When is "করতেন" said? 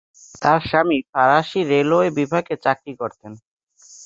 3.01-3.31